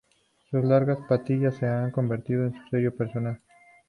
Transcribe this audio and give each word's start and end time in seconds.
Sus 0.49 0.63
largas 0.65 0.97
patillas 1.07 1.57
se 1.57 1.67
han 1.67 1.91
convertido 1.91 2.43
en 2.47 2.53
su 2.53 2.69
sello 2.71 2.91
personal. 2.97 3.39